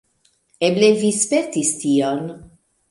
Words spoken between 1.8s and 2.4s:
tion.